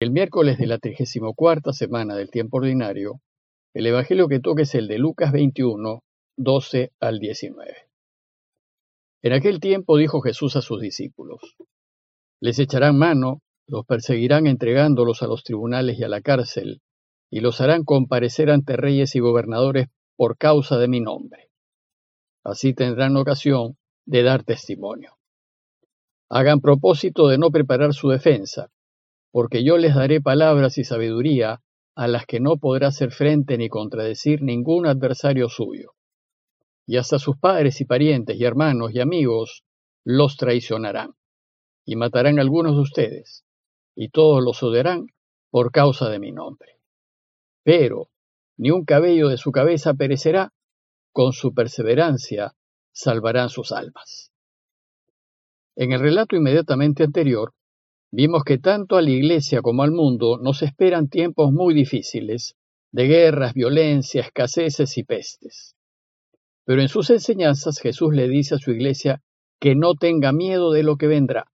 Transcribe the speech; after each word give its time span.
El 0.00 0.12
miércoles 0.12 0.58
de 0.58 0.68
la 0.68 0.78
34 0.78 1.72
semana 1.72 2.14
del 2.14 2.30
tiempo 2.30 2.58
ordinario, 2.58 3.20
el 3.74 3.84
evangelio 3.84 4.28
que 4.28 4.38
toca 4.38 4.62
es 4.62 4.76
el 4.76 4.86
de 4.86 4.96
Lucas 4.96 5.32
21, 5.32 6.04
12 6.36 6.92
al 7.00 7.18
19. 7.18 7.74
En 9.22 9.32
aquel 9.32 9.58
tiempo 9.58 9.96
dijo 9.96 10.20
Jesús 10.20 10.54
a 10.54 10.62
sus 10.62 10.80
discípulos: 10.80 11.56
Les 12.40 12.60
echarán 12.60 12.96
mano, 12.96 13.40
los 13.66 13.84
perseguirán 13.86 14.46
entregándolos 14.46 15.24
a 15.24 15.26
los 15.26 15.42
tribunales 15.42 15.98
y 15.98 16.04
a 16.04 16.08
la 16.08 16.20
cárcel, 16.20 16.80
y 17.28 17.40
los 17.40 17.60
harán 17.60 17.82
comparecer 17.82 18.50
ante 18.50 18.76
reyes 18.76 19.16
y 19.16 19.18
gobernadores 19.18 19.88
por 20.14 20.38
causa 20.38 20.78
de 20.78 20.86
mi 20.86 21.00
nombre. 21.00 21.50
Así 22.44 22.72
tendrán 22.72 23.16
ocasión 23.16 23.76
de 24.06 24.22
dar 24.22 24.44
testimonio. 24.44 25.16
Hagan 26.30 26.60
propósito 26.60 27.26
de 27.26 27.38
no 27.38 27.50
preparar 27.50 27.94
su 27.94 28.10
defensa 28.10 28.70
porque 29.30 29.64
yo 29.64 29.78
les 29.78 29.94
daré 29.94 30.20
palabras 30.20 30.78
y 30.78 30.84
sabiduría 30.84 31.60
a 31.94 32.08
las 32.08 32.26
que 32.26 32.40
no 32.40 32.58
podrá 32.58 32.88
hacer 32.88 33.10
frente 33.10 33.58
ni 33.58 33.68
contradecir 33.68 34.42
ningún 34.42 34.86
adversario 34.86 35.48
suyo. 35.48 35.94
Y 36.86 36.96
hasta 36.96 37.18
sus 37.18 37.36
padres 37.36 37.80
y 37.80 37.84
parientes 37.84 38.36
y 38.38 38.44
hermanos 38.44 38.92
y 38.94 39.00
amigos 39.00 39.64
los 40.04 40.36
traicionarán, 40.36 41.14
y 41.84 41.96
matarán 41.96 42.38
a 42.38 42.42
algunos 42.42 42.76
de 42.76 42.82
ustedes, 42.82 43.44
y 43.94 44.10
todos 44.10 44.42
los 44.42 44.62
odiarán 44.62 45.08
por 45.50 45.70
causa 45.72 46.08
de 46.08 46.18
mi 46.18 46.32
nombre. 46.32 46.78
Pero 47.62 48.10
ni 48.56 48.70
un 48.70 48.84
cabello 48.84 49.28
de 49.28 49.36
su 49.36 49.52
cabeza 49.52 49.94
perecerá, 49.94 50.52
con 51.12 51.32
su 51.32 51.52
perseverancia 51.52 52.54
salvarán 52.92 53.48
sus 53.48 53.72
almas. 53.72 54.32
En 55.76 55.92
el 55.92 56.00
relato 56.00 56.36
inmediatamente 56.36 57.04
anterior, 57.04 57.54
Vimos 58.10 58.42
que 58.44 58.58
tanto 58.58 58.96
a 58.96 59.02
la 59.02 59.10
Iglesia 59.10 59.60
como 59.60 59.82
al 59.82 59.92
mundo 59.92 60.38
nos 60.38 60.62
esperan 60.62 61.08
tiempos 61.08 61.52
muy 61.52 61.74
difíciles, 61.74 62.56
de 62.90 63.06
guerras, 63.06 63.52
violencia, 63.52 64.22
escaseces 64.22 64.96
y 64.96 65.04
pestes. 65.04 65.76
Pero 66.64 66.80
en 66.80 66.88
sus 66.88 67.10
enseñanzas 67.10 67.80
Jesús 67.80 68.14
le 68.14 68.28
dice 68.28 68.54
a 68.54 68.58
su 68.58 68.70
Iglesia 68.70 69.22
que 69.60 69.74
no 69.74 69.94
tenga 69.94 70.32
miedo 70.32 70.72
de 70.72 70.82
lo 70.82 70.96
que 70.96 71.06
vendrá, 71.06 71.50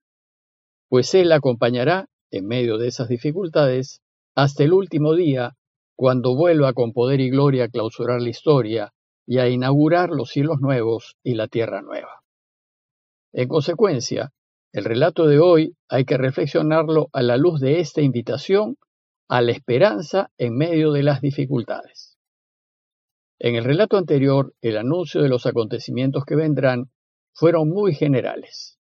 pues 0.88 1.14
Él 1.14 1.32
acompañará, 1.32 2.08
en 2.30 2.46
medio 2.46 2.78
de 2.78 2.88
esas 2.88 3.08
dificultades, 3.08 4.00
hasta 4.36 4.62
el 4.62 4.72
último 4.72 5.14
día, 5.14 5.56
cuando 5.96 6.36
vuelva 6.36 6.72
con 6.72 6.92
poder 6.92 7.20
y 7.20 7.30
gloria 7.30 7.64
a 7.64 7.68
clausurar 7.68 8.20
la 8.20 8.28
historia 8.28 8.92
y 9.26 9.38
a 9.38 9.48
inaugurar 9.48 10.10
los 10.10 10.30
cielos 10.30 10.60
nuevos 10.60 11.16
y 11.22 11.34
la 11.34 11.48
tierra 11.48 11.82
nueva. 11.82 12.22
En 13.32 13.48
consecuencia, 13.48 14.32
el 14.74 14.84
relato 14.84 15.28
de 15.28 15.38
hoy 15.38 15.76
hay 15.88 16.04
que 16.04 16.18
reflexionarlo 16.18 17.08
a 17.12 17.22
la 17.22 17.36
luz 17.36 17.60
de 17.60 17.78
esta 17.78 18.02
invitación 18.02 18.76
a 19.28 19.40
la 19.40 19.52
esperanza 19.52 20.32
en 20.36 20.56
medio 20.56 20.90
de 20.90 21.04
las 21.04 21.20
dificultades. 21.20 22.18
En 23.38 23.54
el 23.54 23.62
relato 23.62 23.96
anterior, 23.96 24.52
el 24.62 24.76
anuncio 24.76 25.22
de 25.22 25.28
los 25.28 25.46
acontecimientos 25.46 26.24
que 26.24 26.34
vendrán 26.34 26.90
fueron 27.32 27.68
muy 27.68 27.94
generales. 27.94 28.80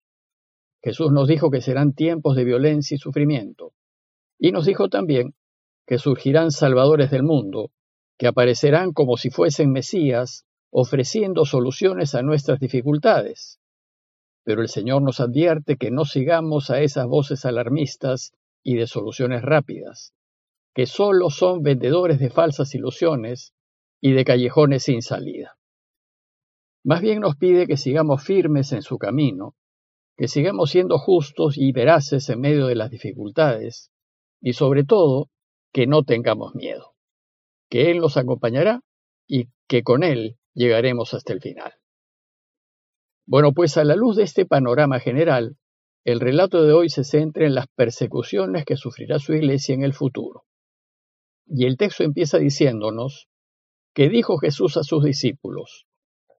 Jesús 0.82 1.12
nos 1.12 1.28
dijo 1.28 1.50
que 1.50 1.60
serán 1.60 1.92
tiempos 1.92 2.36
de 2.36 2.44
violencia 2.44 2.94
y 2.94 2.98
sufrimiento, 2.98 3.74
y 4.38 4.50
nos 4.50 4.64
dijo 4.64 4.88
también 4.88 5.34
que 5.86 5.98
surgirán 5.98 6.52
salvadores 6.52 7.10
del 7.10 7.22
mundo, 7.22 7.70
que 8.16 8.28
aparecerán 8.28 8.94
como 8.94 9.18
si 9.18 9.28
fuesen 9.28 9.70
Mesías, 9.70 10.46
ofreciendo 10.70 11.44
soluciones 11.44 12.14
a 12.14 12.22
nuestras 12.22 12.60
dificultades, 12.60 13.58
pero 14.44 14.62
el 14.62 14.68
Señor 14.68 15.02
nos 15.02 15.20
advierte 15.20 15.76
que 15.76 15.90
no 15.90 16.04
sigamos 16.04 16.70
a 16.70 16.80
esas 16.80 17.06
voces 17.06 17.44
alarmistas 17.44 18.32
y 18.62 18.76
de 18.76 18.86
soluciones 18.86 19.42
rápidas, 19.42 20.14
que 20.74 20.86
solo 20.86 21.30
son 21.30 21.62
vendedores 21.62 22.18
de 22.18 22.30
falsas 22.30 22.74
ilusiones 22.74 23.54
y 24.00 24.12
de 24.12 24.24
callejones 24.24 24.84
sin 24.84 25.02
salida. 25.02 25.56
Más 26.84 27.00
bien 27.00 27.20
nos 27.20 27.36
pide 27.36 27.66
que 27.66 27.76
sigamos 27.76 28.24
firmes 28.24 28.72
en 28.72 28.82
su 28.82 28.98
camino, 28.98 29.54
que 30.16 30.26
sigamos 30.28 30.70
siendo 30.70 30.98
justos 30.98 31.56
y 31.56 31.72
veraces 31.72 32.28
en 32.28 32.40
medio 32.40 32.66
de 32.66 32.74
las 32.74 32.90
dificultades, 32.90 33.90
y 34.40 34.54
sobre 34.54 34.84
todo, 34.84 35.30
que 35.72 35.86
no 35.86 36.02
tengamos 36.02 36.54
miedo, 36.54 36.94
que 37.70 37.90
Él 37.90 37.98
nos 37.98 38.16
acompañará 38.16 38.82
y 39.26 39.48
que 39.68 39.82
con 39.82 40.02
Él 40.02 40.36
llegaremos 40.54 41.14
hasta 41.14 41.32
el 41.32 41.40
final. 41.40 41.72
Bueno, 43.26 43.52
pues 43.52 43.76
a 43.76 43.84
la 43.84 43.94
luz 43.94 44.16
de 44.16 44.24
este 44.24 44.46
panorama 44.46 44.98
general, 44.98 45.56
el 46.04 46.18
relato 46.18 46.64
de 46.64 46.72
hoy 46.72 46.88
se 46.88 47.04
centra 47.04 47.46
en 47.46 47.54
las 47.54 47.66
persecuciones 47.68 48.64
que 48.64 48.76
sufrirá 48.76 49.18
su 49.20 49.34
iglesia 49.34 49.74
en 49.74 49.84
el 49.84 49.94
futuro. 49.94 50.44
Y 51.46 51.66
el 51.66 51.76
texto 51.76 52.02
empieza 52.02 52.38
diciéndonos 52.38 53.28
que 53.94 54.08
dijo 54.08 54.38
Jesús 54.38 54.76
a 54.76 54.82
sus 54.82 55.04
discípulos, 55.04 55.86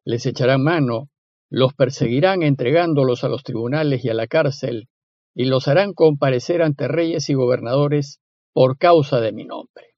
les 0.03 0.25
echarán 0.25 0.63
mano, 0.63 1.09
los 1.49 1.73
perseguirán 1.73 2.43
entregándolos 2.43 3.23
a 3.23 3.29
los 3.29 3.43
tribunales 3.43 4.03
y 4.03 4.09
a 4.09 4.13
la 4.13 4.27
cárcel, 4.27 4.89
y 5.33 5.45
los 5.45 5.67
harán 5.67 5.93
comparecer 5.93 6.61
ante 6.61 6.87
reyes 6.87 7.29
y 7.29 7.33
gobernadores 7.33 8.19
por 8.53 8.77
causa 8.77 9.21
de 9.21 9.31
mi 9.31 9.45
nombre. 9.45 9.95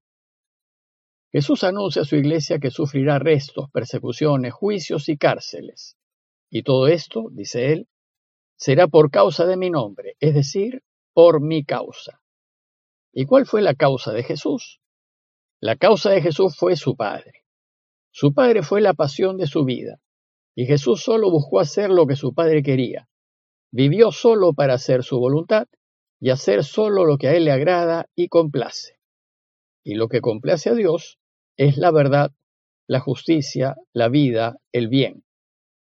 Jesús 1.32 1.64
anuncia 1.64 2.04
a 2.04 2.06
su 2.06 2.16
iglesia 2.16 2.60
que 2.60 2.72
sufrirá 2.72 3.16
arrestos, 3.16 3.70
persecuciones, 3.72 4.54
juicios 4.54 5.10
y 5.10 5.18
cárceles. 5.18 5.98
Y 6.56 6.64
todo 6.64 6.88
esto, 6.88 7.28
dice 7.34 7.74
él, 7.74 7.90
será 8.56 8.88
por 8.88 9.12
causa 9.12 9.46
de 9.46 9.58
mi 9.58 9.70
nombre, 9.70 10.16
es 10.22 10.34
decir, 10.34 10.84
por 11.14 11.42
mi 11.42 11.66
causa. 11.66 12.22
¿Y 13.12 13.26
cuál 13.26 13.46
fue 13.46 13.62
la 13.62 13.76
causa 13.76 14.14
de 14.14 14.24
Jesús? 14.24 14.80
La 15.60 15.76
causa 15.76 16.12
de 16.12 16.22
Jesús 16.22 16.56
fue 16.56 16.78
su 16.78 16.96
Padre. 16.96 17.44
Su 18.10 18.34
Padre 18.34 18.64
fue 18.64 18.80
la 18.80 18.94
pasión 18.94 19.36
de 19.36 19.48
su 19.48 19.66
vida, 19.66 20.00
y 20.56 20.66
Jesús 20.66 21.04
solo 21.04 21.30
buscó 21.30 21.60
hacer 21.60 21.90
lo 21.90 22.08
que 22.08 22.16
su 22.16 22.34
Padre 22.34 22.64
quería. 22.64 23.10
Vivió 23.74 24.14
solo 24.14 24.54
para 24.54 24.76
hacer 24.76 25.04
su 25.04 25.20
voluntad 25.20 25.68
y 26.22 26.30
hacer 26.30 26.64
solo 26.64 27.04
lo 27.04 27.18
que 27.18 27.28
a 27.28 27.36
Él 27.36 27.44
le 27.44 27.52
agrada 27.52 28.08
y 28.16 28.30
complace. 28.30 28.98
Y 29.84 29.96
lo 29.96 30.08
que 30.08 30.22
complace 30.22 30.70
a 30.70 30.74
Dios 30.74 31.20
es 31.58 31.76
la 31.76 31.92
verdad, 31.92 32.32
la 32.88 33.02
justicia, 33.02 33.76
la 33.92 34.08
vida, 34.08 34.56
el 34.72 34.88
bien. 34.88 35.26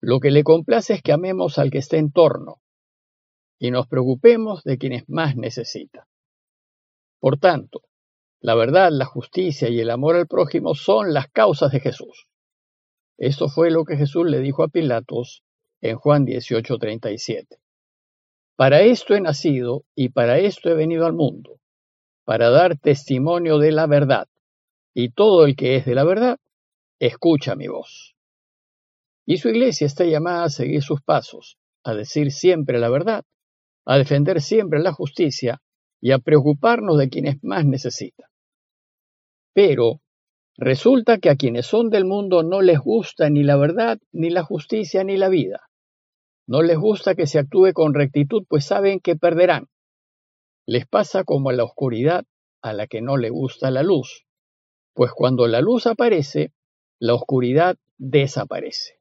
Lo 0.01 0.19
que 0.21 0.31
le 0.31 0.45
complace 0.45 0.95
es 0.95 1.03
que 1.03 1.13
amemos 1.13 1.59
al 1.59 1.71
que 1.71 1.79
está 1.79 1.97
en 1.99 2.11
torno 2.11 2.61
y 3.59 3.71
nos 3.71 3.87
preocupemos 3.87 4.65
de 4.65 4.79
quienes 4.79 5.07
más 5.09 5.37
necesitan. 5.37 6.05
Por 7.21 7.39
tanto, 7.39 7.83
la 8.41 8.55
verdad, 8.55 8.89
la 8.91 9.05
justicia 9.05 9.69
y 9.69 9.81
el 9.81 9.91
amor 9.91 10.17
al 10.17 10.27
prójimo 10.27 10.75
son 10.75 11.13
las 11.13 11.29
causas 11.29 11.71
de 11.71 11.81
Jesús. 11.81 12.27
Esto 13.19 13.51
fue 13.51 13.71
lo 13.71 13.85
que 13.85 13.99
Jesús 13.99 14.27
le 14.27 14.41
dijo 14.41 14.63
a 14.63 14.69
Pilatos 14.69 15.45
en 15.83 15.97
Juan 15.97 16.25
18:37. 16.25 17.59
Para 18.57 18.81
esto 18.81 19.15
he 19.15 19.21
nacido 19.21 19.85
y 19.95 20.09
para 20.09 20.39
esto 20.39 20.71
he 20.71 20.75
venido 20.75 21.05
al 21.05 21.13
mundo, 21.13 21.61
para 22.25 22.49
dar 22.49 22.79
testimonio 22.79 23.59
de 23.59 23.73
la 23.73 23.87
verdad, 23.87 24.29
y 24.95 25.11
todo 25.11 25.45
el 25.45 25.57
que 25.57 25.77
es 25.77 25.85
de 25.85 25.95
la 25.95 26.05
verdad, 26.05 26.39
escucha 26.99 27.55
mi 27.57 27.69
voz. 27.69 28.15
Y 29.27 29.39
su 29.39 29.49
iglesia 29.49 29.87
está 29.87 30.05
llamada 30.05 30.45
a 30.45 30.51
seguir 30.51 30.83
sus 30.83 31.03
pasos, 31.03 31.59
a 31.85 31.95
decir 31.95 32.33
siempre 32.33 32.79
la 32.79 32.89
verdad, 32.89 33.25
a 33.85 33.97
defender 33.97 34.41
siempre 34.41 34.81
la 34.81 34.93
justicia 34.93 35.61
y 36.01 36.13
a 36.13 36.19
preocuparnos 36.19 36.99
de 36.99 37.09
quienes 37.09 37.37
más 37.43 37.65
necesitan. 37.65 38.29
Pero 39.53 40.01
resulta 40.57 41.19
que 41.19 41.31
a 41.31 41.37
quienes 41.37 41.67
son 41.67 41.91
del 41.91 42.05
mundo 42.05 42.43
no 42.43 42.63
les 42.63 42.79
gusta 42.79 43.29
ni 43.31 43.43
la 43.43 43.57
verdad, 43.57 43.99
ni 44.13 44.31
la 44.31 44.43
justicia, 44.43 45.05
ni 45.05 45.17
la 45.17 45.29
vida. 45.29 45.61
No 46.47 46.63
les 46.63 46.79
gusta 46.79 47.15
que 47.15 47.27
se 47.27 47.39
actúe 47.39 47.73
con 47.73 47.95
rectitud, 47.95 48.45
pues 48.49 48.65
saben 48.65 49.01
que 49.01 49.17
perderán. 49.17 49.67
Les 50.67 50.87
pasa 50.87 51.25
como 51.25 51.51
a 51.51 51.53
la 51.53 51.65
oscuridad 51.65 52.25
a 52.63 52.73
la 52.73 52.87
que 52.87 53.01
no 53.01 53.17
le 53.17 53.31
gusta 53.31 53.71
la 53.71 53.83
luz, 53.83 54.27
pues 54.95 55.13
cuando 55.13 55.47
la 55.47 55.61
luz 55.61 55.87
aparece, 55.87 56.53
la 56.99 57.15
oscuridad 57.15 57.77
desaparece. 57.99 59.00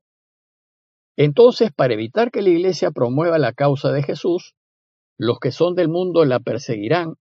Entonces, 1.21 1.73
para 1.75 1.95
evitar 1.95 2.31
que 2.31 2.41
la 2.41 2.47
Iglesia 2.47 2.91
promueva 2.91 3.37
la 3.39 3.51
causa 3.51 3.91
de 3.91 4.03
Jesús, 4.03 4.55
los 5.17 5.39
que 5.41 5.51
son 5.51 5.75
del 5.75 5.89
mundo 5.89 6.23
la 6.23 6.39
perseguirán 6.39 7.15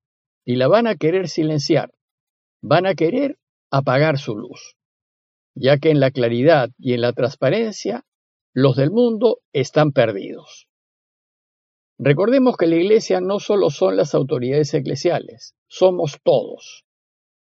y 0.45 0.57
la 0.57 0.69
van 0.69 0.87
a 0.87 0.97
querer 0.97 1.29
silenciar, 1.29 1.95
van 2.61 2.85
a 2.85 2.95
querer 2.95 3.39
apagar 3.71 4.19
su 4.19 4.37
luz, 4.37 4.77
ya 5.55 5.79
que 5.79 5.89
en 5.89 6.01
la 6.01 6.11
claridad 6.11 6.69
y 6.77 6.93
en 6.93 7.01
la 7.01 7.15
transparencia 7.15 8.05
los 8.53 8.77
del 8.77 8.91
mundo 8.91 9.39
están 9.55 9.93
perdidos. 9.93 10.69
Recordemos 11.99 12.59
que 12.59 12.67
la 12.67 12.77
Iglesia 12.77 13.23
no 13.23 13.41
solo 13.41 13.71
son 13.71 13.97
las 13.97 14.15
autoridades 14.15 14.75
eclesiales, 14.75 15.55
somos 15.69 16.19
todos, 16.23 16.85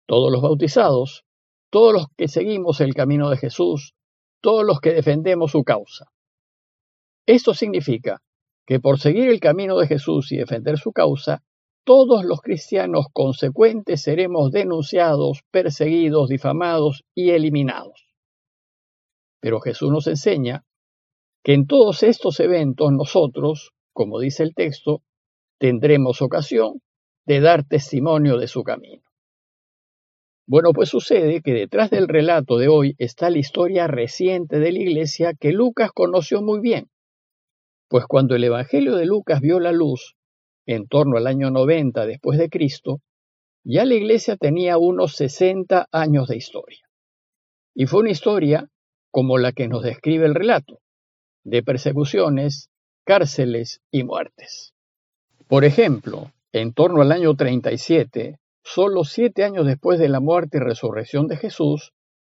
todos 0.05 0.29
los 0.29 0.41
bautizados, 0.41 1.23
todos 1.69 1.93
los 1.93 2.07
que 2.17 2.27
seguimos 2.27 2.81
el 2.81 2.93
camino 2.93 3.29
de 3.29 3.37
Jesús, 3.37 3.93
todos 4.41 4.65
los 4.65 4.81
que 4.81 4.91
defendemos 4.91 5.51
su 5.51 5.63
causa. 5.63 6.11
Esto 7.25 7.53
significa 7.53 8.21
que 8.65 8.79
por 8.79 8.99
seguir 8.99 9.29
el 9.29 9.39
camino 9.39 9.77
de 9.77 9.87
Jesús 9.87 10.31
y 10.31 10.37
defender 10.37 10.77
su 10.77 10.91
causa, 10.91 11.43
todos 11.83 12.23
los 12.23 12.41
cristianos 12.41 13.07
consecuentes 13.11 14.03
seremos 14.03 14.51
denunciados, 14.51 15.41
perseguidos, 15.51 16.29
difamados 16.29 17.03
y 17.15 17.31
eliminados. 17.31 18.07
Pero 19.39 19.59
Jesús 19.59 19.91
nos 19.91 20.05
enseña 20.07 20.63
que 21.43 21.53
en 21.53 21.65
todos 21.65 22.03
estos 22.03 22.39
eventos 22.39 22.91
nosotros, 22.91 23.71
como 23.93 24.19
dice 24.19 24.43
el 24.43 24.53
texto, 24.53 25.01
tendremos 25.57 26.21
ocasión 26.21 26.81
de 27.25 27.39
dar 27.39 27.63
testimonio 27.63 28.37
de 28.37 28.47
su 28.47 28.63
camino. 28.63 29.03
Bueno, 30.47 30.73
pues 30.73 30.89
sucede 30.89 31.41
que 31.41 31.53
detrás 31.53 31.89
del 31.89 32.07
relato 32.07 32.57
de 32.57 32.67
hoy 32.67 32.95
está 32.99 33.29
la 33.29 33.39
historia 33.39 33.87
reciente 33.87 34.59
de 34.59 34.71
la 34.71 34.79
iglesia 34.79 35.33
que 35.33 35.51
Lucas 35.51 35.91
conoció 35.93 36.41
muy 36.41 36.59
bien, 36.59 36.90
pues 37.91 38.05
cuando 38.05 38.35
el 38.35 38.43
Evangelio 38.45 38.95
de 38.95 39.05
Lucas 39.05 39.41
vio 39.41 39.59
la 39.59 39.73
luz, 39.73 40.15
en 40.65 40.87
torno 40.87 41.17
al 41.17 41.27
año 41.27 41.51
90 41.51 42.05
después 42.05 42.39
de 42.39 42.47
Cristo, 42.47 43.01
ya 43.65 43.83
la 43.83 43.95
iglesia 43.95 44.37
tenía 44.37 44.77
unos 44.77 45.17
60 45.17 45.89
años 45.91 46.29
de 46.29 46.37
historia. 46.37 46.87
Y 47.75 47.87
fue 47.87 47.99
una 47.99 48.11
historia 48.11 48.69
como 49.11 49.37
la 49.37 49.51
que 49.51 49.67
nos 49.67 49.83
describe 49.83 50.25
el 50.25 50.35
relato, 50.35 50.79
de 51.43 51.63
persecuciones, 51.63 52.69
cárceles 53.03 53.81
y 53.91 54.05
muertes. 54.05 54.73
Por 55.49 55.65
ejemplo, 55.65 56.31
en 56.53 56.71
torno 56.71 57.01
al 57.01 57.11
año 57.11 57.35
37, 57.35 58.39
solo 58.63 59.03
siete 59.03 59.43
años 59.43 59.65
después 59.65 59.99
de 59.99 60.07
la 60.07 60.21
muerte 60.21 60.59
y 60.59 60.61
resurrección 60.61 61.27
de 61.27 61.35
Jesús, 61.35 61.91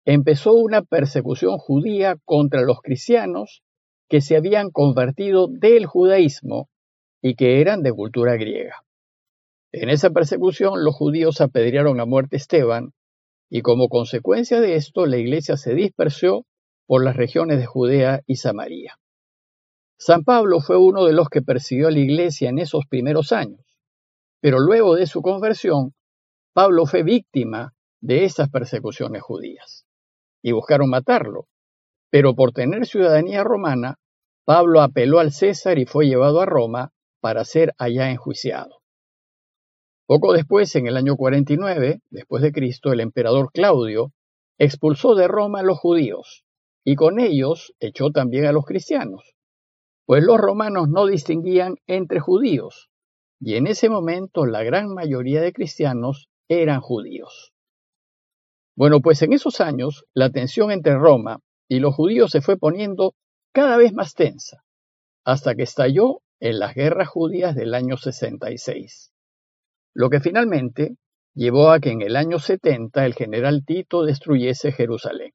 empezó 0.06 0.54
una 0.54 0.82
persecución 0.82 1.58
judía 1.58 2.16
contra 2.24 2.62
los 2.62 2.80
cristianos 2.80 3.64
que 4.12 4.20
se 4.20 4.36
habían 4.36 4.72
convertido 4.72 5.48
del 5.48 5.86
judaísmo 5.86 6.68
y 7.22 7.36
que 7.36 7.62
eran 7.62 7.82
de 7.82 7.94
cultura 7.94 8.36
griega. 8.36 8.84
En 9.72 9.90
esa 9.90 10.10
persecución 10.10 10.84
los 10.84 10.94
judíos 10.94 11.40
apedrearon 11.40 12.02
a 12.02 12.06
muerte 12.06 12.36
a 12.36 12.40
Esteban 12.40 12.92
y 13.50 13.62
como 13.62 13.88
consecuencia 13.88 14.60
de 14.60 14.76
esto 14.76 15.06
la 15.06 15.16
iglesia 15.16 15.56
se 15.56 15.76
dispersó 15.76 16.46
por 16.88 17.06
las 17.06 17.16
regiones 17.16 17.60
de 17.60 17.66
Judea 17.66 18.20
y 18.28 18.36
Samaria. 18.36 19.00
San 19.98 20.26
Pablo 20.26 20.60
fue 20.60 20.78
uno 20.78 21.06
de 21.06 21.14
los 21.14 21.30
que 21.30 21.42
persiguió 21.42 21.88
a 21.88 21.92
la 21.92 22.00
iglesia 22.00 22.50
en 22.50 22.60
esos 22.60 22.86
primeros 22.90 23.32
años, 23.32 23.66
pero 24.42 24.60
luego 24.60 24.96
de 24.96 25.06
su 25.06 25.22
conversión, 25.22 25.94
Pablo 26.52 26.86
fue 26.86 27.04
víctima 27.04 27.76
de 28.02 28.26
esas 28.26 28.50
persecuciones 28.50 29.22
judías 29.22 29.86
y 30.42 30.52
buscaron 30.52 30.90
matarlo, 30.90 31.48
pero 32.12 32.36
por 32.36 32.52
tener 32.52 32.86
ciudadanía 32.86 33.46
romana, 33.46 34.01
Pablo 34.46 34.82
apeló 34.82 35.20
al 35.20 35.32
César 35.32 35.78
y 35.78 35.86
fue 35.86 36.08
llevado 36.08 36.42
a 36.42 36.46
Roma 36.46 36.92
para 37.20 37.46
ser 37.46 37.74
allá 37.78 38.10
enjuiciado. 38.10 38.82
Poco 40.08 40.34
después, 40.34 40.76
en 40.76 40.88
el 40.88 40.98
año 40.98 41.16
49, 41.16 42.02
después 42.10 42.44
de 42.44 42.52
Cristo, 42.52 42.92
el 42.92 43.00
emperador 43.00 43.52
Claudio 43.54 44.12
expulsó 44.58 45.16
de 45.16 45.28
Roma 45.28 45.60
a 45.60 45.64
los 45.64 45.80
judíos 45.80 46.44
y 46.84 46.96
con 46.96 47.20
ellos 47.20 47.74
echó 47.80 48.12
también 48.12 48.46
a 48.46 48.52
los 48.52 48.66
cristianos, 48.66 49.36
pues 50.06 50.24
los 50.24 50.38
romanos 50.38 50.90
no 50.90 51.06
distinguían 51.06 51.76
entre 51.86 52.20
judíos, 52.20 52.90
y 53.40 53.56
en 53.56 53.68
ese 53.68 53.88
momento 53.90 54.46
la 54.46 54.64
gran 54.64 54.94
mayoría 54.94 55.42
de 55.42 55.54
cristianos 55.54 56.28
eran 56.48 56.82
judíos. 56.82 57.54
Bueno, 58.76 59.00
pues 59.02 59.22
en 59.22 59.34
esos 59.34 59.62
años 59.62 60.06
la 60.14 60.32
tensión 60.32 60.72
entre 60.72 60.98
Roma 60.98 61.40
y 61.68 61.80
los 61.80 61.96
judíos 61.96 62.32
se 62.32 62.42
fue 62.42 62.58
poniendo 62.58 63.14
cada 63.54 63.78
vez 63.78 63.94
más 63.94 64.14
tensa, 64.14 64.64
hasta 65.24 65.56
que 65.56 65.64
estalló 65.64 66.22
en 66.40 66.60
las 66.60 66.74
guerras 66.74 67.10
judías 67.10 67.56
del 67.56 67.74
año 67.74 67.98
66, 67.98 69.12
lo 69.94 70.10
que 70.10 70.20
finalmente 70.20 70.96
llevó 71.34 71.72
a 71.72 71.80
que 71.80 71.92
en 71.92 72.02
el 72.02 72.16
año 72.16 72.40
70 72.40 73.06
el 73.06 73.14
general 73.14 73.64
Tito 73.66 74.04
destruyese 74.04 74.72
Jerusalén. 74.72 75.34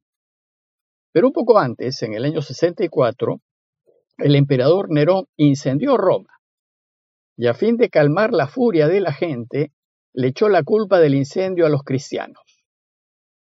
Pero 1.13 1.29
un 1.29 1.33
poco 1.33 1.59
antes, 1.59 2.03
en 2.03 2.15
el 2.15 2.25
año 2.25 2.43
64, 2.43 3.41
el 4.19 4.35
emperador 4.35 4.91
Nerón 4.91 5.27
incendió 5.37 5.97
Roma 5.97 6.37
y 7.37 7.47
a 7.49 7.55
fin 7.55 7.77
de 7.77 7.91
calmar 7.91 8.33
la 8.33 8.47
furia 8.47 8.89
de 8.89 9.01
la 9.01 9.13
gente, 9.13 9.73
le 10.15 10.29
echó 10.29 10.49
la 10.49 10.63
culpa 10.63 10.99
del 10.99 11.15
incendio 11.15 11.67
a 11.67 11.69
los 11.69 11.83
cristianos. 11.83 12.41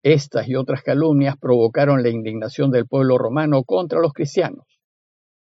Estas 0.04 0.48
y 0.48 0.56
otras 0.56 0.84
calumnias 0.84 1.38
provocaron 1.38 2.04
la 2.04 2.10
indignación 2.10 2.72
del 2.72 2.88
pueblo 2.88 3.18
romano 3.18 3.64
contra 3.64 4.00
los 4.00 4.14
cristianos 4.14 4.78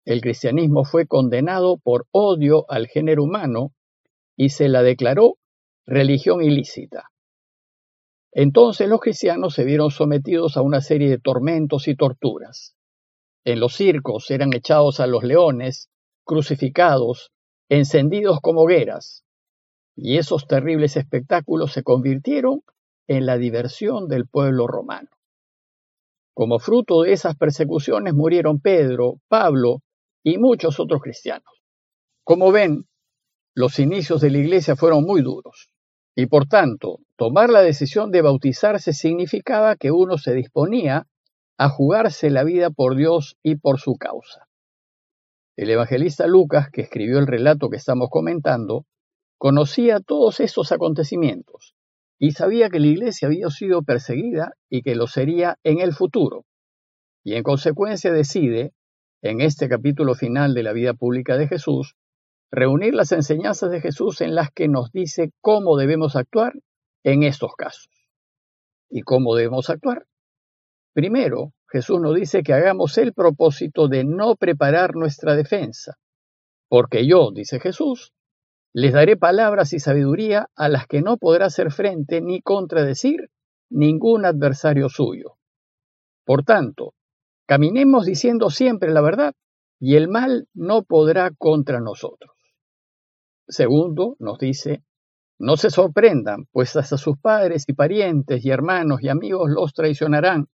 el 0.04 0.20
cristianismo 0.20 0.84
fue 0.84 1.06
condenado 1.06 1.78
por 1.78 2.06
odio 2.10 2.66
al 2.68 2.86
género 2.88 3.24
humano 3.24 3.72
y 4.36 4.50
se 4.50 4.68
la 4.68 4.82
declaró 4.82 5.36
religión 5.86 6.42
ilícita. 6.42 7.10
Entonces 8.32 8.88
los 8.88 9.00
cristianos 9.00 9.54
se 9.54 9.64
vieron 9.64 9.90
sometidos 9.90 10.56
a 10.56 10.62
una 10.62 10.80
serie 10.80 11.08
de 11.08 11.18
tormentos 11.18 11.88
y 11.88 11.94
torturas. 11.94 12.74
En 13.44 13.60
los 13.60 13.74
circos 13.74 14.30
eran 14.30 14.52
echados 14.52 15.00
a 15.00 15.06
los 15.06 15.22
leones, 15.24 15.88
crucificados, 16.24 17.30
encendidos 17.68 18.40
como 18.40 18.62
hogueras, 18.62 19.24
y 19.96 20.18
esos 20.18 20.46
terribles 20.46 20.96
espectáculos 20.96 21.72
se 21.72 21.82
convirtieron 21.82 22.62
en 23.06 23.26
la 23.26 23.36
diversión 23.36 24.08
del 24.08 24.26
pueblo 24.26 24.66
romano. 24.66 25.10
Como 26.34 26.58
fruto 26.58 27.02
de 27.02 27.12
esas 27.12 27.36
persecuciones 27.36 28.14
murieron 28.14 28.60
Pedro, 28.60 29.20
Pablo 29.28 29.82
y 30.24 30.38
muchos 30.38 30.80
otros 30.80 31.00
cristianos. 31.02 31.62
Como 32.24 32.50
ven, 32.50 32.86
los 33.54 33.78
inicios 33.78 34.20
de 34.20 34.30
la 34.30 34.38
iglesia 34.38 34.74
fueron 34.74 35.04
muy 35.04 35.22
duros 35.22 35.70
y 36.16 36.26
por 36.26 36.46
tanto 36.46 37.00
tomar 37.16 37.50
la 37.50 37.60
decisión 37.60 38.10
de 38.10 38.22
bautizarse 38.22 38.92
significaba 38.92 39.76
que 39.76 39.90
uno 39.90 40.18
se 40.18 40.32
disponía 40.34 41.06
a 41.58 41.68
jugarse 41.68 42.30
la 42.30 42.42
vida 42.42 42.70
por 42.70 42.96
Dios 42.96 43.36
y 43.42 43.56
por 43.56 43.78
su 43.78 43.96
causa. 43.96 44.48
El 45.56 45.70
evangelista 45.70 46.26
Lucas, 46.26 46.68
que 46.72 46.82
escribió 46.82 47.18
el 47.18 47.28
relato 47.28 47.68
que 47.68 47.76
estamos 47.76 48.08
comentando, 48.10 48.86
conocía 49.38 50.00
todos 50.00 50.40
estos 50.40 50.72
acontecimientos 50.72 51.74
y 52.18 52.32
sabía 52.32 52.70
que 52.70 52.80
la 52.80 52.86
iglesia 52.86 53.28
había 53.28 53.48
sido 53.50 53.82
perseguida 53.82 54.54
y 54.68 54.82
que 54.82 54.94
lo 54.94 55.06
sería 55.06 55.58
en 55.64 55.80
el 55.80 55.92
futuro. 55.92 56.44
Y 57.24 57.34
en 57.34 57.42
consecuencia 57.42 58.12
decide, 58.12 58.72
en 59.22 59.40
este 59.40 59.68
capítulo 59.68 60.14
final 60.14 60.54
de 60.54 60.62
la 60.62 60.72
vida 60.72 60.94
pública 60.94 61.36
de 61.36 61.48
Jesús, 61.48 61.96
reunir 62.50 62.94
las 62.94 63.10
enseñanzas 63.12 63.70
de 63.70 63.80
Jesús 63.80 64.20
en 64.20 64.34
las 64.34 64.50
que 64.52 64.68
nos 64.68 64.92
dice 64.92 65.32
cómo 65.40 65.76
debemos 65.76 66.14
actuar 66.14 66.52
en 67.02 67.22
estos 67.22 67.54
casos. 67.56 67.88
¿Y 68.90 69.02
cómo 69.02 69.34
debemos 69.34 69.70
actuar? 69.70 70.06
Primero, 70.92 71.52
Jesús 71.68 72.00
nos 72.00 72.14
dice 72.14 72.42
que 72.42 72.52
hagamos 72.52 72.96
el 72.98 73.12
propósito 73.12 73.88
de 73.88 74.04
no 74.04 74.36
preparar 74.36 74.94
nuestra 74.94 75.34
defensa, 75.34 75.96
porque 76.68 77.06
yo, 77.06 77.30
dice 77.32 77.58
Jesús, 77.58 78.12
les 78.74 78.92
daré 78.92 79.16
palabras 79.16 79.72
y 79.72 79.80
sabiduría 79.80 80.50
a 80.54 80.68
las 80.68 80.86
que 80.86 81.00
no 81.00 81.16
podrá 81.16 81.46
hacer 81.46 81.70
frente 81.72 82.20
ni 82.20 82.42
contradecir 82.42 83.30
ningún 83.70 84.26
adversario 84.26 84.90
suyo. 84.90 85.38
Por 86.26 86.44
tanto, 86.44 86.94
Caminemos 87.46 88.06
diciendo 88.06 88.48
siempre 88.48 88.90
la 88.90 89.02
verdad 89.02 89.34
y 89.78 89.96
el 89.96 90.08
mal 90.08 90.48
no 90.54 90.82
podrá 90.82 91.30
contra 91.36 91.80
nosotros. 91.80 92.34
Segundo, 93.46 94.16
nos 94.18 94.38
dice, 94.38 94.82
no 95.38 95.58
se 95.58 95.68
sorprendan, 95.68 96.46
pues 96.52 96.74
hasta 96.76 96.96
sus 96.96 97.18
padres 97.18 97.64
y 97.68 97.74
parientes 97.74 98.42
y 98.44 98.50
hermanos 98.50 99.02
y 99.02 99.10
amigos 99.10 99.50
los 99.50 99.74
traicionarán 99.74 100.46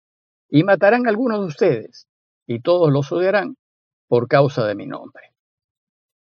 y 0.49 0.65
matarán 0.65 1.07
a 1.07 1.11
algunos 1.11 1.41
de 1.41 1.47
ustedes, 1.47 2.09
y 2.47 2.63
todos 2.63 2.91
los 2.91 3.13
odiarán 3.13 3.57
por 4.07 4.29
causa 4.29 4.65
de 4.65 4.75
mi 4.75 4.87
nombre. 4.87 5.35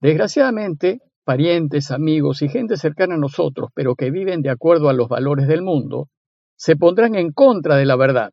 Desgraciadamente, 0.01 1.01
parientes, 1.27 1.91
amigos 1.91 2.41
y 2.41 2.47
gente 2.47 2.77
cercana 2.77 3.15
a 3.15 3.17
nosotros, 3.17 3.69
pero 3.73 3.95
que 3.95 4.11
viven 4.11 4.41
de 4.41 4.49
acuerdo 4.49 4.87
a 4.87 4.93
los 4.93 5.09
valores 5.09 5.45
del 5.49 5.61
mundo, 5.61 6.07
se 6.55 6.77
pondrán 6.77 7.15
en 7.15 7.33
contra 7.33 7.75
de 7.75 7.85
la 7.85 7.97
verdad, 7.97 8.31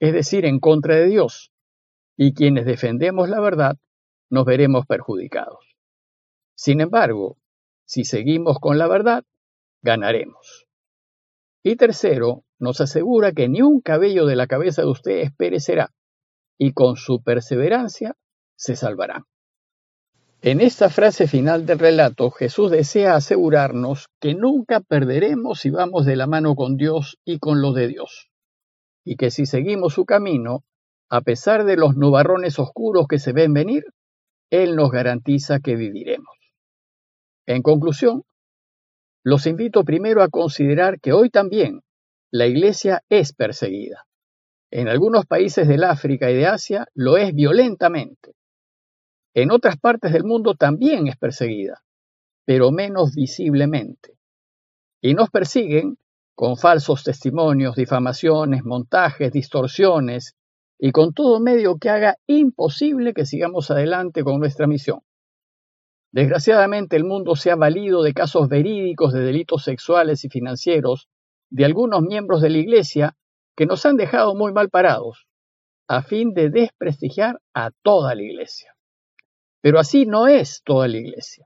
es 0.00 0.12
decir, 0.12 0.44
en 0.44 0.60
contra 0.60 0.96
de 0.96 1.06
Dios, 1.06 1.50
y 2.14 2.34
quienes 2.34 2.66
defendemos 2.66 3.30
la 3.30 3.40
verdad 3.40 3.78
nos 4.28 4.44
veremos 4.44 4.84
perjudicados. 4.84 5.76
Sin 6.54 6.82
embargo, 6.82 7.38
si 7.86 8.04
seguimos 8.04 8.58
con 8.58 8.76
la 8.76 8.86
verdad, 8.86 9.24
ganaremos. 9.80 10.66
Y 11.62 11.76
tercero, 11.76 12.44
nos 12.58 12.82
asegura 12.82 13.32
que 13.32 13.48
ni 13.48 13.62
un 13.62 13.80
cabello 13.80 14.26
de 14.26 14.36
la 14.36 14.46
cabeza 14.46 14.82
de 14.82 14.90
ustedes 14.90 15.30
perecerá, 15.34 15.94
y 16.58 16.74
con 16.74 16.96
su 16.96 17.22
perseverancia 17.22 18.14
se 18.56 18.76
salvarán. 18.76 19.24
En 20.42 20.60
esta 20.60 20.90
frase 20.90 21.26
final 21.26 21.64
del 21.64 21.78
relato, 21.78 22.30
Jesús 22.30 22.70
desea 22.70 23.16
asegurarnos 23.16 24.08
que 24.20 24.34
nunca 24.34 24.80
perderemos 24.80 25.60
si 25.60 25.70
vamos 25.70 26.04
de 26.04 26.14
la 26.14 26.26
mano 26.26 26.54
con 26.54 26.76
Dios 26.76 27.18
y 27.24 27.38
con 27.38 27.62
lo 27.62 27.72
de 27.72 27.88
Dios, 27.88 28.28
y 29.04 29.16
que 29.16 29.30
si 29.30 29.46
seguimos 29.46 29.94
su 29.94 30.04
camino, 30.04 30.62
a 31.08 31.22
pesar 31.22 31.64
de 31.64 31.76
los 31.76 31.96
nubarrones 31.96 32.58
oscuros 32.58 33.06
que 33.08 33.18
se 33.18 33.32
ven 33.32 33.54
venir, 33.54 33.84
Él 34.50 34.76
nos 34.76 34.90
garantiza 34.90 35.60
que 35.60 35.74
viviremos. 35.74 36.36
En 37.46 37.62
conclusión, 37.62 38.24
los 39.24 39.46
invito 39.46 39.84
primero 39.84 40.22
a 40.22 40.28
considerar 40.28 41.00
que 41.00 41.12
hoy 41.12 41.30
también 41.30 41.80
la 42.30 42.46
Iglesia 42.46 43.02
es 43.08 43.32
perseguida. 43.32 44.04
En 44.70 44.88
algunos 44.88 45.24
países 45.24 45.66
del 45.66 45.84
África 45.84 46.30
y 46.30 46.36
de 46.36 46.46
Asia 46.46 46.86
lo 46.94 47.16
es 47.16 47.34
violentamente. 47.34 48.34
En 49.36 49.50
otras 49.50 49.76
partes 49.76 50.14
del 50.14 50.24
mundo 50.24 50.54
también 50.54 51.08
es 51.08 51.18
perseguida, 51.18 51.82
pero 52.46 52.70
menos 52.70 53.14
visiblemente. 53.14 54.16
Y 55.02 55.12
nos 55.12 55.28
persiguen 55.28 55.98
con 56.34 56.56
falsos 56.56 57.04
testimonios, 57.04 57.76
difamaciones, 57.76 58.64
montajes, 58.64 59.30
distorsiones 59.30 60.36
y 60.78 60.90
con 60.90 61.12
todo 61.12 61.38
medio 61.38 61.76
que 61.76 61.90
haga 61.90 62.16
imposible 62.26 63.12
que 63.12 63.26
sigamos 63.26 63.70
adelante 63.70 64.24
con 64.24 64.38
nuestra 64.38 64.66
misión. 64.66 65.00
Desgraciadamente 66.12 66.96
el 66.96 67.04
mundo 67.04 67.36
se 67.36 67.50
ha 67.50 67.56
valido 67.56 68.02
de 68.02 68.14
casos 68.14 68.48
verídicos 68.48 69.12
de 69.12 69.20
delitos 69.20 69.64
sexuales 69.64 70.24
y 70.24 70.30
financieros 70.30 71.08
de 71.50 71.66
algunos 71.66 72.00
miembros 72.00 72.40
de 72.40 72.48
la 72.48 72.56
Iglesia 72.56 73.16
que 73.54 73.66
nos 73.66 73.84
han 73.84 73.98
dejado 73.98 74.34
muy 74.34 74.54
mal 74.54 74.70
parados, 74.70 75.26
a 75.88 76.00
fin 76.00 76.32
de 76.32 76.48
desprestigiar 76.48 77.42
a 77.52 77.70
toda 77.82 78.14
la 78.14 78.22
Iglesia. 78.22 78.75
Pero 79.66 79.80
así 79.80 80.06
no 80.06 80.28
es 80.28 80.62
toda 80.64 80.86
la 80.86 80.98
Iglesia. 80.98 81.44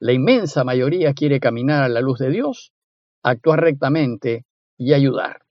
La 0.00 0.14
inmensa 0.14 0.64
mayoría 0.64 1.12
quiere 1.12 1.38
caminar 1.38 1.82
a 1.82 1.90
la 1.90 2.00
luz 2.00 2.18
de 2.18 2.30
Dios, 2.30 2.72
actuar 3.22 3.60
rectamente 3.60 4.46
y 4.78 4.94
ayudar. 4.94 5.42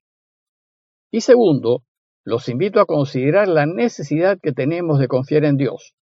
Y 1.12 1.22
segundo, 1.22 1.84
los 2.24 2.50
invito 2.50 2.80
a 2.80 2.88
considerar 2.88 3.48
la 3.48 3.68
necesidad 3.68 4.40
que 4.42 4.52
tenemos 4.52 4.98
de 4.98 5.08
confiar 5.08 5.46
en 5.46 5.58
Dios. 5.58 5.94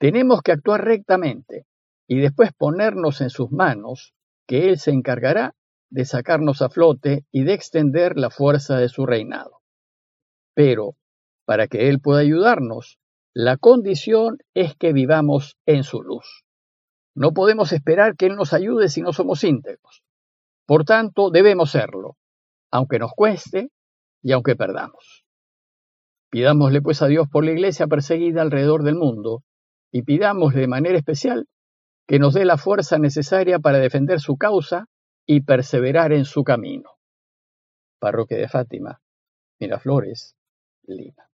Tenemos 0.00 0.42
que 0.42 0.50
actuar 0.50 0.84
rectamente 0.84 1.66
y 2.08 2.18
después 2.18 2.50
ponernos 2.52 3.20
en 3.20 3.30
sus 3.30 3.52
manos, 3.52 4.12
que 4.48 4.68
Él 4.68 4.80
se 4.80 4.90
encargará 4.90 5.54
de 5.88 6.04
sacarnos 6.04 6.62
a 6.62 6.68
flote 6.68 7.26
y 7.30 7.44
de 7.44 7.54
extender 7.54 8.16
la 8.16 8.30
fuerza 8.30 8.76
de 8.78 8.88
su 8.88 9.06
reinado. 9.06 9.60
Pero, 10.52 10.96
para 11.44 11.68
que 11.68 11.90
Él 11.90 12.00
pueda 12.00 12.22
ayudarnos, 12.22 12.98
la 13.36 13.56
condición 13.56 14.38
es 14.54 14.76
que 14.76 14.92
vivamos 14.92 15.58
en 15.66 15.82
su 15.82 16.02
luz. 16.02 16.44
No 17.16 17.32
podemos 17.32 17.72
esperar 17.72 18.14
que 18.16 18.26
Él 18.26 18.36
nos 18.36 18.52
ayude 18.52 18.88
si 18.88 19.02
no 19.02 19.12
somos 19.12 19.42
íntegros. 19.42 20.04
Por 20.66 20.84
tanto, 20.84 21.30
debemos 21.30 21.72
serlo, 21.72 22.16
aunque 22.70 23.00
nos 23.00 23.10
cueste 23.12 23.70
y 24.22 24.30
aunque 24.30 24.54
perdamos. 24.54 25.24
Pidámosle 26.30 26.80
pues 26.80 27.02
a 27.02 27.08
Dios 27.08 27.28
por 27.28 27.44
la 27.44 27.50
iglesia 27.50 27.88
perseguida 27.88 28.40
alrededor 28.40 28.84
del 28.84 28.94
mundo 28.94 29.42
y 29.90 30.02
pidámosle 30.02 30.60
de 30.60 30.68
manera 30.68 30.96
especial 30.96 31.48
que 32.06 32.20
nos 32.20 32.34
dé 32.34 32.44
la 32.44 32.56
fuerza 32.56 32.98
necesaria 32.98 33.58
para 33.58 33.78
defender 33.78 34.20
su 34.20 34.36
causa 34.36 34.86
y 35.26 35.40
perseverar 35.40 36.12
en 36.12 36.24
su 36.24 36.44
camino. 36.44 36.90
Parroquia 37.98 38.38
de 38.38 38.48
Fátima, 38.48 39.00
Miraflores, 39.58 40.36
Lima. 40.84 41.33